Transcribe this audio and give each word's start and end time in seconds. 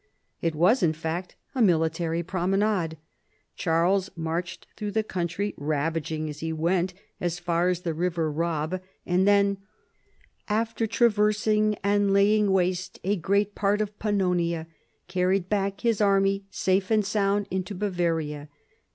It 0.41 0.55
was, 0.55 0.81
in 0.81 0.93
fact, 0.93 1.35
a 1.53 1.61
military 1.61 2.23
promenade. 2.23 2.97
Charles 3.55 4.09
marched 4.15 4.65
through 4.75 4.93
the 4.93 5.03
country, 5.03 5.53
ravaging 5.57 6.27
as 6.27 6.39
he 6.39 6.51
went, 6.51 6.95
as 7.19 7.37
far 7.37 7.69
as 7.69 7.81
the 7.81 7.93
river 7.93 8.31
Raab, 8.31 8.81
and 9.05 9.27
then," 9.27 9.59
after 10.49 10.87
traversing 10.87 11.75
and 11.83 12.11
laying 12.13 12.49
waste 12.49 12.99
a 13.03 13.15
great 13.15 13.53
part 13.53 13.79
of 13.79 13.99
Pannonia, 13.99 14.65
carried 15.07 15.49
back 15.49 15.81
his 15.81 16.01
army 16.01 16.45
safe 16.49 16.89
and 16.89 17.05
sound 17.05 17.45
into 17.51 17.75
Bavaria. 17.75 18.49